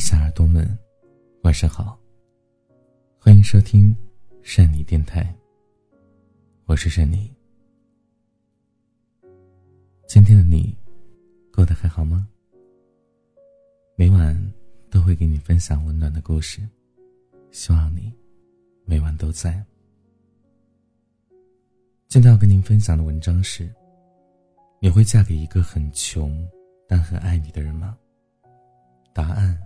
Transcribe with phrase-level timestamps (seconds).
[0.00, 0.66] 小耳朵们，
[1.42, 2.00] 晚上好。
[3.18, 3.94] 欢迎收听
[4.42, 5.30] 善妮电台，
[6.64, 7.30] 我是善妮。
[10.08, 10.74] 今天的你
[11.52, 12.26] 过得还好吗？
[13.94, 14.34] 每晚
[14.90, 16.66] 都会给你分享温暖的故事，
[17.50, 18.10] 希望你
[18.86, 19.62] 每晚都在。
[22.08, 23.70] 今天要跟您分享的文章是：
[24.80, 26.48] 你会嫁给一个很穷
[26.88, 27.98] 但很爱你的人吗？
[29.12, 29.60] 答案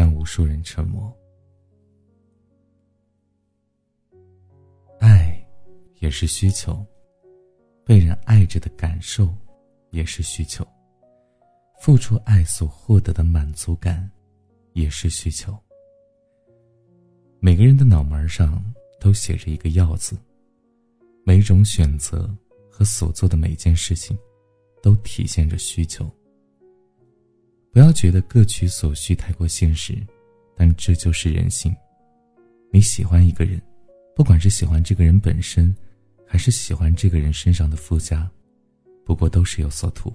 [0.00, 1.14] 让无数人沉默。
[4.98, 5.46] 爱
[5.98, 6.82] 也是需求，
[7.84, 9.28] 被人爱着的感受
[9.90, 10.66] 也是需求，
[11.82, 14.10] 付出爱所获得的满足感
[14.72, 15.54] 也是需求。
[17.38, 18.64] 每个人的脑门上
[18.98, 20.16] 都写着一个“要”字，
[21.26, 22.34] 每种选择
[22.70, 24.18] 和所做的每件事情，
[24.82, 26.10] 都体现着需求。
[27.72, 29.96] 不要觉得各取所需太过现实，
[30.56, 31.74] 但这就是人性。
[32.72, 33.60] 你喜欢一个人，
[34.14, 35.74] 不管是喜欢这个人本身，
[36.26, 38.28] 还是喜欢这个人身上的附加，
[39.04, 40.12] 不过都是有所图。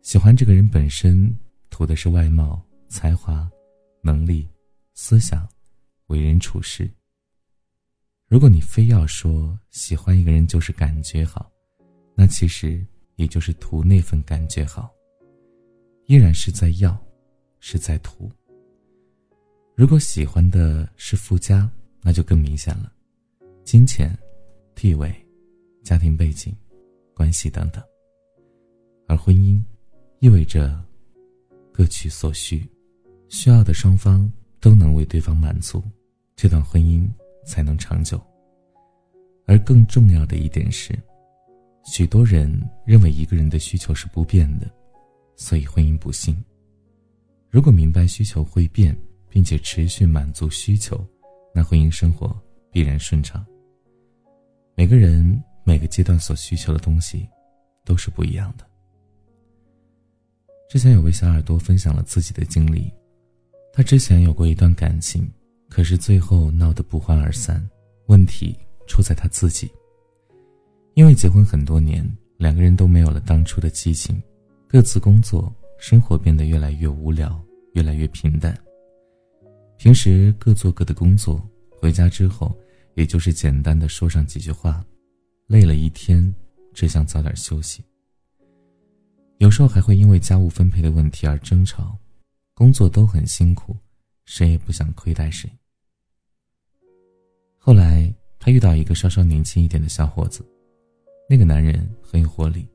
[0.00, 1.32] 喜欢这个人本身，
[1.70, 3.48] 图的是外貌、才华、
[4.02, 4.48] 能力、
[4.94, 5.48] 思想、
[6.08, 6.90] 为人处事。
[8.26, 11.48] 如果你非要说喜欢一个人就是感觉好，
[12.16, 14.92] 那其实也就是图那份感觉好。
[16.06, 16.96] 依然是在要，
[17.60, 18.30] 是在图。
[19.74, 21.70] 如果喜欢的是附加，
[22.02, 22.92] 那就更明显了，
[23.64, 24.10] 金钱、
[24.74, 25.14] 地位、
[25.82, 26.54] 家庭背景、
[27.14, 27.82] 关系等等。
[29.06, 29.62] 而婚姻，
[30.18, 30.78] 意味着
[31.72, 32.68] 各取所需，
[33.28, 34.30] 需要的双方
[34.60, 35.82] 都能为对方满足，
[36.36, 37.08] 这段婚姻
[37.46, 38.20] 才能长久。
[39.46, 40.96] 而更重要的一点是，
[41.84, 42.52] 许多人
[42.84, 44.70] 认为一个人的需求是不变的。
[45.42, 46.32] 所以婚姻不幸。
[47.50, 48.96] 如果明白需求会变，
[49.28, 51.04] 并且持续满足需求，
[51.52, 52.40] 那婚姻生活
[52.70, 53.44] 必然顺畅。
[54.76, 57.28] 每个人每个阶段所需求的东西，
[57.84, 58.64] 都是不一样的。
[60.70, 62.88] 之前有位小耳朵分享了自己的经历，
[63.72, 65.28] 他之前有过一段感情，
[65.68, 67.68] 可是最后闹得不欢而散，
[68.06, 69.68] 问题出在他自己。
[70.94, 72.08] 因为结婚很多年，
[72.38, 74.22] 两个人都没有了当初的激情。
[74.72, 77.38] 各自工作，生活变得越来越无聊，
[77.74, 78.58] 越来越平淡。
[79.76, 82.58] 平时各做各的工作，回家之后
[82.94, 84.82] 也就是简单的说上几句话，
[85.46, 86.34] 累了一天，
[86.72, 87.84] 只想早点休息。
[89.36, 91.94] 有时候还会因为家务分配的问题而争吵，
[92.54, 93.76] 工作都很辛苦，
[94.24, 95.50] 谁也不想亏待谁。
[97.58, 100.42] 后来他遇到一个稍稍年轻一点的小伙子，
[101.28, 102.66] 那个男人很有活力。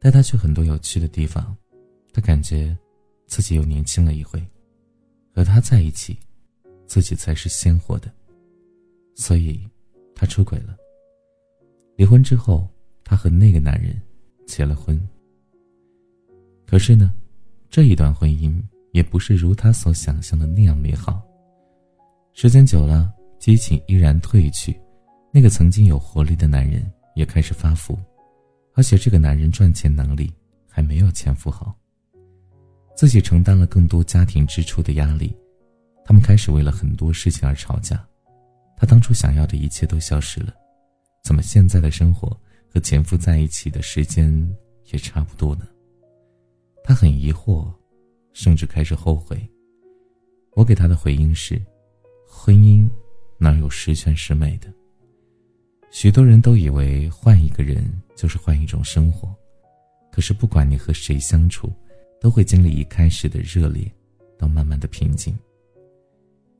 [0.00, 1.56] 带他去很多有趣的地方，
[2.12, 2.76] 他感觉
[3.26, 4.42] 自己又年轻了一回。
[5.34, 6.18] 和他在一起，
[6.86, 8.10] 自己才是鲜活的。
[9.14, 9.68] 所以，
[10.14, 10.76] 他出轨了。
[11.96, 12.66] 离婚之后，
[13.04, 14.00] 他和那个男人
[14.46, 14.98] 结了婚。
[16.66, 17.12] 可是呢，
[17.68, 18.58] 这一段婚姻
[18.92, 21.22] 也不是如他所想象的那样美好。
[22.32, 24.78] 时间久了，激情依然褪去，
[25.32, 27.98] 那个曾经有活力的男人也开始发福。
[28.76, 30.30] 而且这个男人赚钱能力
[30.68, 31.74] 还没有前夫好，
[32.94, 35.34] 自己承担了更多家庭支出的压力，
[36.04, 38.06] 他们开始为了很多事情而吵架，
[38.76, 40.54] 他当初想要的一切都消失了，
[41.24, 42.28] 怎么现在的生活
[42.68, 44.30] 和前夫在一起的时间
[44.92, 45.66] 也差不多呢？
[46.84, 47.72] 他很疑惑，
[48.34, 49.42] 甚至开始后悔。
[50.52, 51.58] 我给他的回应是：
[52.28, 52.86] 婚姻
[53.38, 54.70] 哪有十全十美的？
[55.90, 59.34] 许多人都以为换一个人就是换一种生活，
[60.12, 61.72] 可是不管你和谁相处，
[62.20, 63.90] 都会经历一开始的热烈，
[64.38, 65.36] 到慢慢的平静。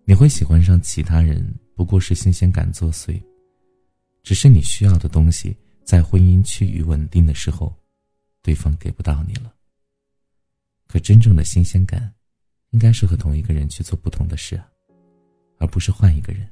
[0.05, 1.45] 你会喜欢上其他人，
[1.75, 3.21] 不过是新鲜感作祟，
[4.23, 5.55] 只是你需要的东西
[5.85, 7.75] 在婚姻趋于稳定的时候，
[8.43, 9.53] 对方给不到你了。
[10.87, 12.15] 可真正的新鲜感，
[12.71, 14.59] 应该是和同一个人去做不同的事，
[15.59, 16.49] 而不是换一个人。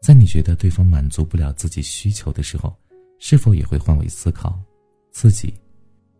[0.00, 2.74] 在你觉得对方满足不了自己需求的时候，
[3.18, 4.58] 是否也会换位思考，
[5.10, 5.52] 自己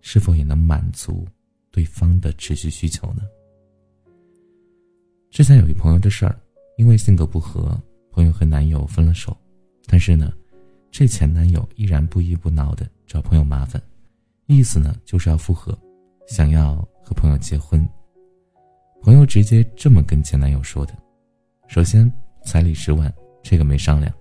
[0.01, 1.27] 是否也能满足
[1.71, 3.23] 对方的持续需求呢？
[5.31, 6.39] 之前有一朋友的事儿，
[6.77, 7.81] 因为性格不合，
[8.11, 9.37] 朋友和男友分了手，
[9.87, 10.33] 但是呢，
[10.91, 13.81] 这前男友依然不依不挠的找朋友麻烦，
[14.47, 15.79] 意思呢就是要复合，
[16.27, 17.89] 想要和朋友结婚。
[19.03, 20.93] 朋友直接这么跟前男友说的：
[21.69, 22.13] 首先
[22.45, 23.13] 彩礼十万。
[23.51, 24.15] 这个没商量，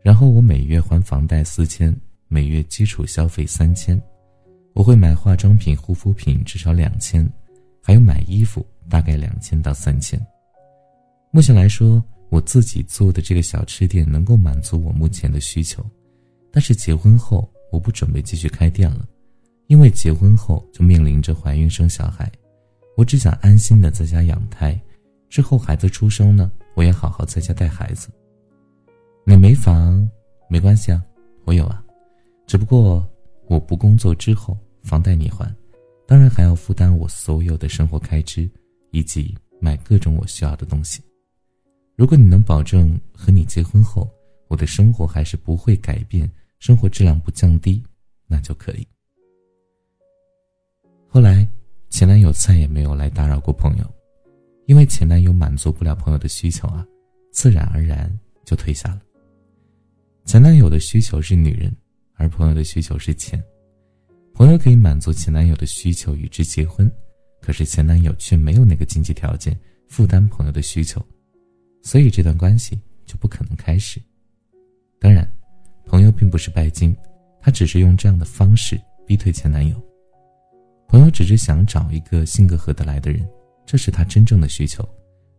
[0.00, 1.94] 然后我每月还房贷四千，
[2.28, 4.00] 每月基础消费三千，
[4.72, 7.30] 我会买化妆品、护肤品至少两千，
[7.82, 10.18] 还有买衣服，大概两千到三千。
[11.30, 15.84] 目前来说，我自己做的这个小吃店能够满足我目前的需求，
[16.50, 19.06] 但是结婚后我不准备继续开店了，
[19.66, 22.32] 因为结婚后就面临着怀孕生小孩，
[22.96, 24.80] 我只想安心的在家养胎，
[25.28, 28.08] 之后孩子出生呢，我也好好在家带孩子。
[29.28, 30.08] 你没房
[30.48, 31.04] 没关系啊，
[31.44, 31.84] 我有啊，
[32.46, 33.06] 只不过
[33.46, 35.54] 我不工作之后，房贷你还，
[36.06, 38.50] 当然还要负担我所有的生活开支，
[38.90, 41.02] 以及买各种我需要的东西。
[41.94, 44.08] 如果你能保证和你结婚后，
[44.46, 46.26] 我的生活还是不会改变，
[46.58, 47.84] 生活质量不降低，
[48.26, 48.88] 那就可以。
[51.06, 51.46] 后来，
[51.90, 53.84] 前男友再也没有来打扰过朋友，
[54.64, 56.82] 因为前男友满足不了朋友的需求啊，
[57.30, 58.10] 自然而然
[58.46, 59.02] 就退下了。
[60.28, 61.74] 前男友的需求是女人，
[62.16, 63.42] 而朋友的需求是钱。
[64.34, 66.92] 朋友可以满足前男友的需求与之结婚，
[67.40, 69.58] 可是前男友却没有那个经济条件
[69.88, 71.02] 负担朋友的需求。
[71.82, 73.98] 所以这段关系就不可能开始。
[75.00, 75.26] 当然，
[75.86, 76.94] 朋友并不是拜金，
[77.40, 79.82] 他只是用这样的方式逼退前男友。
[80.88, 83.26] 朋友只是想找一个性格合得来的人，
[83.64, 84.86] 这是他真正的需求，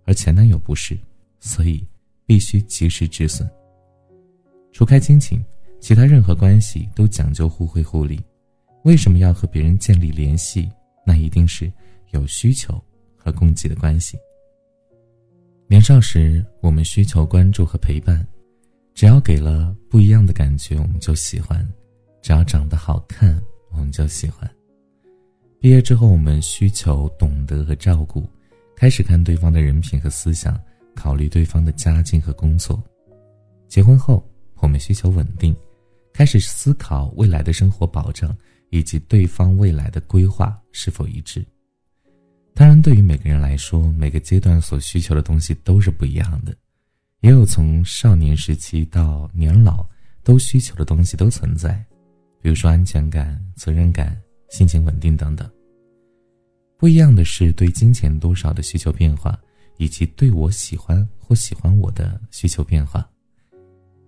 [0.08, 0.98] 而前男友不是，
[1.40, 1.88] 所以
[2.26, 3.48] 必须及时止损。
[4.72, 5.44] 除开亲情，
[5.80, 8.20] 其他任何关系都讲究互惠互利。
[8.84, 10.70] 为什么要和别人建立联系？
[11.06, 11.72] 那一定是
[12.12, 12.82] 有需求
[13.16, 14.18] 和供给的关系。
[15.68, 18.26] 年少时，我们需求关注和陪伴，
[18.94, 21.60] 只要给了不一样的感觉，我们就喜欢；
[22.22, 23.42] 只要长得好看，
[23.72, 24.50] 我们就喜欢。
[25.60, 28.24] 毕业之后，我们需求懂得和照顾，
[28.76, 30.60] 开始看对方的人品和思想，
[30.96, 32.82] 考虑对方的家境和工作。
[33.68, 34.24] 结婚后，
[34.62, 35.56] 我们需求稳定，
[36.14, 38.36] 开始思考未来的生活保障
[38.70, 41.46] 以及对方未来的规划是否一致。
[42.54, 46.54] 当然，对于每个人来说，每个阶段所需求的东西都是不一样的，
[47.22, 49.86] 也有从少年时期到年老
[50.24, 51.84] 都需求的东西都存在，
[52.42, 54.20] 比如说安全感、责任感、
[54.50, 55.50] 心情稳定等等。
[56.78, 59.40] 不一样的是对金钱多少的需求变化，
[59.78, 63.10] 以及对我喜欢或喜欢我的需求变化，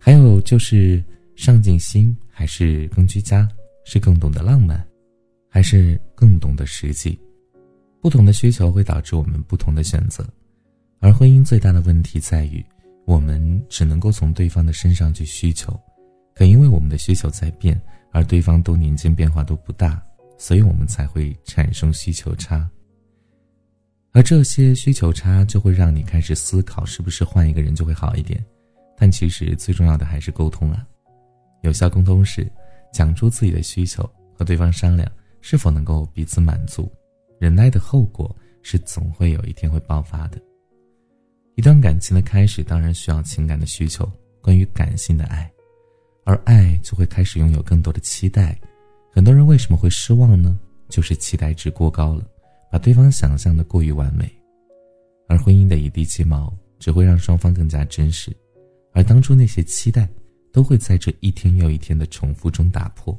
[0.03, 1.01] 还有就是
[1.35, 3.47] 上进心还是更居家，
[3.85, 4.83] 是更懂得浪漫，
[5.47, 7.17] 还是更懂得实际。
[8.01, 10.27] 不同的需求会导致我们不同的选择，
[11.01, 12.65] 而婚姻最大的问题在于，
[13.05, 15.79] 我们只能够从对方的身上去需求，
[16.33, 17.79] 可因为我们的需求在变，
[18.11, 20.03] 而对方多年间变化都不大，
[20.35, 22.67] 所以我们才会产生需求差。
[24.13, 28.43] 而这些需求差就会让你开始思考，是不是换一个人就会好一点？
[29.01, 30.85] 但其实最重要的还是沟通啊！
[31.63, 32.47] 有效沟通是
[32.93, 35.11] 讲出自己的需求，和对方商量
[35.41, 36.87] 是否能够彼此满足。
[37.39, 40.39] 忍耐的后果是，总会有一天会爆发的。
[41.55, 44.07] 一段感情的开始，当然需要情感的需求，
[44.39, 45.51] 关于感性的爱，
[46.23, 48.55] 而爱就会开始拥有更多的期待。
[49.11, 50.59] 很多人为什么会失望呢？
[50.89, 52.23] 就是期待值过高了，
[52.71, 54.31] 把对方想象的过于完美。
[55.27, 58.31] 而婚姻的一地鸡毛，只会让双方更加真实，
[58.93, 60.07] 而当初那些期待，
[60.51, 63.17] 都会在这一天又一天的重复中打破。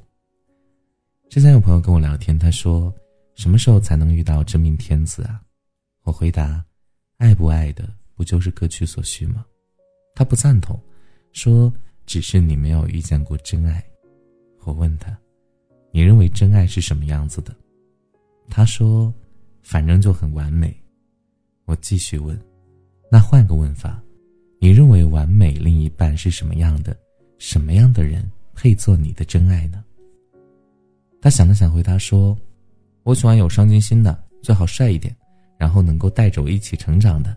[1.29, 2.93] 之前有朋友跟我聊天，他说。
[3.35, 5.41] 什么时候才能遇到真命天子啊？
[6.03, 6.63] 我回答：
[7.17, 9.43] 爱不爱的不就是各取所需吗？
[10.15, 10.79] 他不赞同，
[11.33, 11.73] 说
[12.05, 13.83] 只是你没有遇见过真爱。
[14.65, 15.19] 我问他：
[15.91, 17.57] 你认为真爱是什么样子的？
[18.51, 19.13] 他说：
[19.63, 20.77] 反正就很完美。
[21.65, 22.39] 我继续问：
[23.11, 23.99] 那换个问法，
[24.63, 26.97] 你认为完美另一半是什么样的？
[27.37, 29.83] 什么样的人配做你的真爱呢？
[31.21, 32.39] 他想了想，回答说。
[33.03, 35.13] 我喜欢有上进心的，最好帅一点，
[35.59, 37.37] 然后能够带着我一起成长的。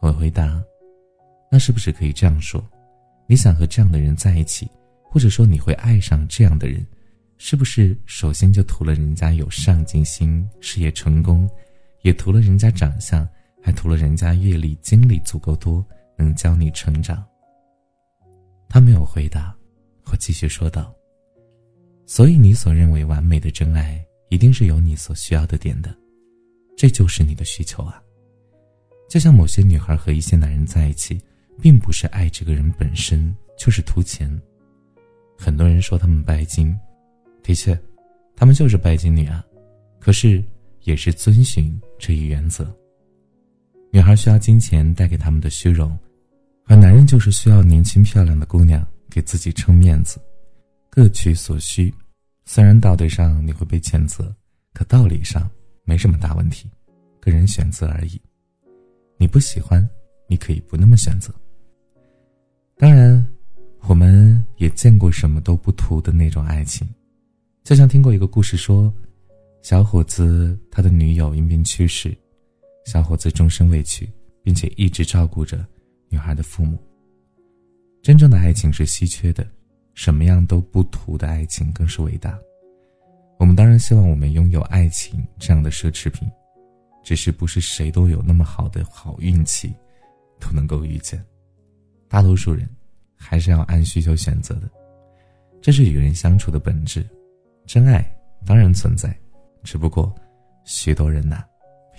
[0.00, 0.62] 我回答
[1.50, 2.64] ：“那是不是可以这样说？
[3.26, 4.70] 你想和这样的人在一起，
[5.02, 6.86] 或者说你会爱上这样的人，
[7.36, 11.50] 是不是首先就图了人家有上进心、事业成功，
[12.02, 13.28] 也图了人家长相，
[13.62, 15.84] 还图了人家阅历、经历足够多，
[16.16, 17.24] 能教你成长？”
[18.68, 19.56] 他没有回答，
[20.06, 20.94] 我继续说道
[22.06, 25.92] ：“所以你所认为完美的真爱。”一定是有你所需要的点的，
[26.76, 28.00] 这就是你的需求啊。
[29.08, 31.20] 就像某些女孩和一些男人在一起，
[31.60, 34.30] 并不是爱这个人本身，就是图钱。
[35.36, 36.72] 很多人说他们拜金，
[37.42, 37.76] 的确，
[38.36, 39.44] 他们就是拜金女啊。
[39.98, 40.44] 可是
[40.84, 42.72] 也是遵循这一原则。
[43.92, 45.98] 女孩需要金钱带给他们的虚荣，
[46.66, 50.20] 而男人就是需要年轻漂亮的姑娘给自己撑面子，
[50.88, 51.92] 各取所需。
[52.44, 54.32] 虽然道德上你会被谴责，
[54.72, 55.50] 可道理上
[55.84, 56.70] 没什么大问题，
[57.20, 58.20] 个人选择而已。
[59.16, 59.86] 你不喜欢，
[60.28, 61.34] 你可以不那么选择。
[62.76, 63.26] 当然，
[63.88, 66.88] 我们也见过什么都不图的那种爱情，
[67.64, 68.92] 就像听过一个故事说，
[69.62, 72.16] 小伙子他的女友因病去世，
[72.84, 74.10] 小伙子终身未娶，
[74.42, 75.64] 并且一直照顾着
[76.08, 76.78] 女孩的父母。
[78.02, 79.46] 真正的爱情是稀缺的，
[79.94, 82.38] 什么样都不图的爱情更是伟大。
[83.38, 86.30] 我们当然希望我们拥有爱情这样的奢侈品，
[87.02, 89.74] 只是不是谁都有那么好的好运气，
[90.38, 91.22] 都能够遇见。
[92.08, 92.68] 大多数人
[93.14, 94.70] 还是要按需求选择的，
[95.60, 97.06] 这是与人相处的本质。
[97.66, 98.04] 真爱
[98.44, 99.14] 当然存在，
[99.62, 100.12] 只不过
[100.64, 101.44] 许多人呐，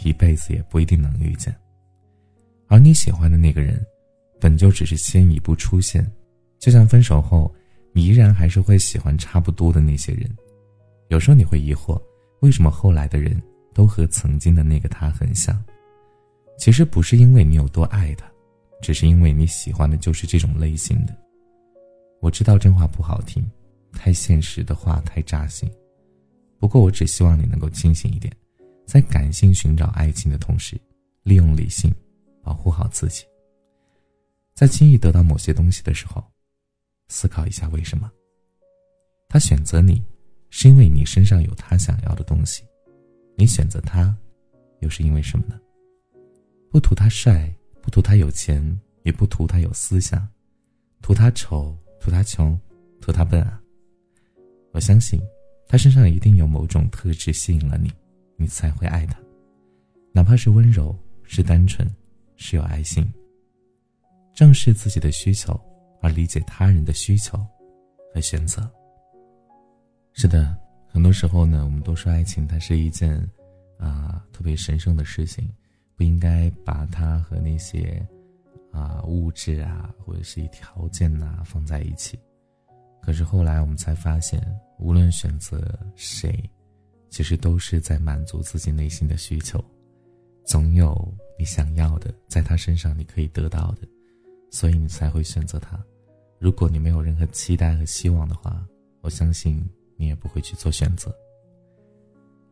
[0.03, 1.55] 一辈子也不一定能遇见。
[2.67, 3.85] 而你喜欢的那个人，
[4.39, 6.09] 本就只是先一步出现，
[6.59, 7.53] 就像分手后，
[7.93, 10.29] 你依然还是会喜欢差不多的那些人。
[11.09, 12.01] 有时候你会疑惑，
[12.39, 13.41] 为什么后来的人
[13.73, 15.61] 都和曾经的那个他很像？
[16.57, 18.25] 其实不是因为你有多爱他，
[18.81, 21.15] 只是因为你喜欢的就是这种类型的。
[22.21, 23.43] 我知道这话不好听，
[23.93, 25.69] 太现实的话太扎心。
[26.59, 28.31] 不过我只希望你能够清醒一点，
[28.91, 30.77] 在感性寻找爱情的同时，
[31.23, 31.89] 利用理性
[32.43, 33.23] 保护好自己。
[34.53, 36.21] 在轻易得到某些东西的时候，
[37.07, 38.11] 思考一下为什么
[39.29, 40.03] 他选择你。
[40.49, 42.65] 是因为你身上有他想要的东西，
[43.37, 44.13] 你选择他，
[44.81, 45.57] 又是因为什么呢？
[46.69, 47.49] 不图他帅，
[47.81, 48.61] 不图他有钱，
[49.03, 50.27] 也不图他有思想，
[51.01, 52.59] 图他丑，图他穷，
[52.99, 53.61] 图他笨啊！
[54.73, 55.21] 我相信，
[55.65, 57.89] 他身上一定有某种特质吸引了你，
[58.41, 59.19] 你才会爱他，
[60.11, 61.87] 哪怕是温柔，是单纯，
[62.35, 63.05] 是有爱心。
[64.33, 65.53] 正视自己的需求，
[66.01, 67.37] 而理解他人的需求
[68.11, 68.67] 和选择。
[70.13, 70.57] 是的，
[70.87, 73.15] 很多时候呢，我们都说爱情它是一件，
[73.77, 75.47] 啊，特别神圣的事情，
[75.95, 78.03] 不应该把它和那些，
[78.71, 82.19] 啊，物质啊或者是一条件呐放在一起。
[83.03, 84.41] 可是后来我们才发现，
[84.79, 86.49] 无论选择谁，
[87.11, 89.63] 其实都是在满足自己内心的需求，
[90.43, 93.87] 总有你想要的在他身上你可以得到的，
[94.49, 95.79] 所以你才会选择他。
[96.39, 98.65] 如果你没有任何期待和希望的话，
[99.01, 99.63] 我相信。
[99.97, 101.15] 你也不会去做选择。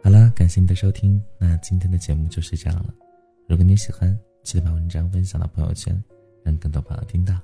[0.03, 2.93] 好了，感谢你的收听，那今天的节目就是这样了。
[3.47, 5.99] 如果你喜欢，记得把文章分享到朋友圈，
[6.43, 7.41] 让更多朋友听到。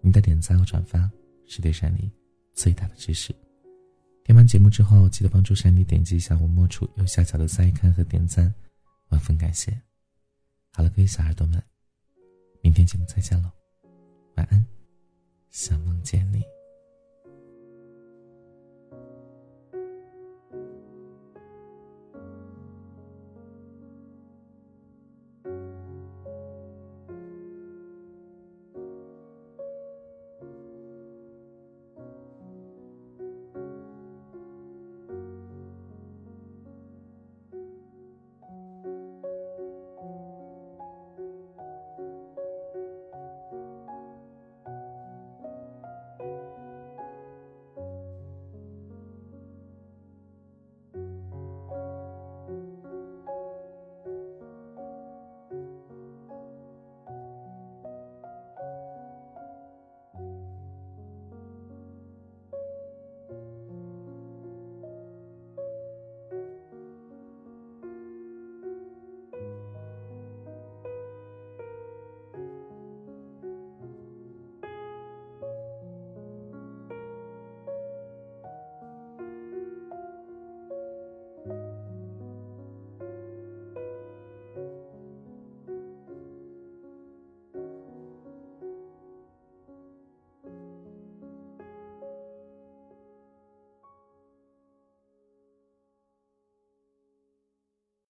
[0.00, 1.10] 你的点赞和转发
[1.44, 2.08] 是对山里
[2.54, 3.34] 最大的支持。
[4.24, 8.52] 听完节目之后，记得帮助珊妮点击一下文末处右下角的再看和点赞，
[9.08, 9.72] 万分感谢。
[10.72, 11.62] 好了，各位小耳朵们，
[12.62, 13.50] 明天节目再见喽，
[14.36, 14.64] 晚安，
[15.50, 16.61] 想梦见你。